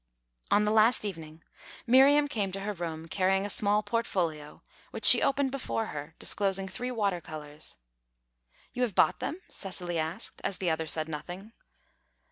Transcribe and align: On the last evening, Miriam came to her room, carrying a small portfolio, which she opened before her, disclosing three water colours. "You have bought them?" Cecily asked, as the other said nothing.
On 0.49 0.65
the 0.65 0.71
last 0.71 1.05
evening, 1.05 1.43
Miriam 1.85 2.27
came 2.27 2.51
to 2.53 2.61
her 2.61 2.73
room, 2.73 3.07
carrying 3.07 3.45
a 3.45 3.51
small 3.51 3.83
portfolio, 3.83 4.63
which 4.89 5.05
she 5.05 5.21
opened 5.21 5.51
before 5.51 5.85
her, 5.93 6.15
disclosing 6.17 6.67
three 6.67 6.89
water 6.89 7.21
colours. 7.21 7.77
"You 8.73 8.81
have 8.81 8.95
bought 8.95 9.19
them?" 9.19 9.41
Cecily 9.47 9.99
asked, 9.99 10.41
as 10.43 10.57
the 10.57 10.71
other 10.71 10.87
said 10.87 11.07
nothing. 11.07 11.53